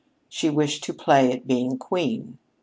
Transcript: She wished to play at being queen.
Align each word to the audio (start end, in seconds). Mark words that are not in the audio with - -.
She 0.29 0.49
wished 0.49 0.83
to 0.85 0.95
play 0.95 1.31
at 1.31 1.45
being 1.45 1.77
queen. 1.77 2.39